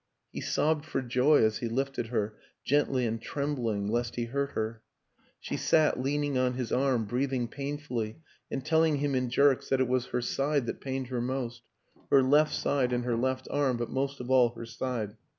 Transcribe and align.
He 0.33 0.41
sobbed 0.41 0.83
for 0.83 1.03
joy 1.03 1.43
as 1.43 1.59
he 1.59 1.69
lifted 1.69 2.07
her, 2.07 2.35
gently 2.65 3.05
and 3.05 3.21
trembling 3.21 3.85
lest 3.87 4.15
he 4.15 4.25
hurt 4.25 4.53
her; 4.53 4.81
she 5.39 5.55
sat, 5.55 6.01
leaning 6.01 6.39
on 6.39 6.53
his 6.55 6.71
arm, 6.71 7.05
breathing 7.05 7.47
painfully 7.47 8.17
and 8.49 8.65
telling 8.65 8.95
him 8.95 9.13
in 9.13 9.29
jerks 9.29 9.69
that 9.69 9.79
it 9.79 9.87
was 9.87 10.07
her 10.07 10.21
side 10.23 10.65
that 10.65 10.81
pained 10.81 11.09
her 11.09 11.21
most 11.21 11.61
her 12.09 12.23
left 12.23 12.55
side 12.55 12.91
and 12.93 13.05
her 13.05 13.15
left 13.15 13.47
arm, 13.51 13.77
but 13.77 13.91
most 13.91 14.19
of 14.19 14.31
all 14.31 14.49
her 14.55 14.65
side. 14.65 15.17